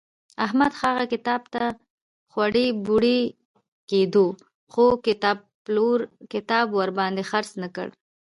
[0.45, 1.63] احمد هغه کتاب ته
[2.31, 3.21] خوړی بوړی
[3.89, 4.27] کېدو
[4.71, 5.99] خو کتابپلور
[6.33, 7.87] کتاب ورباندې خرڅ نه کړ.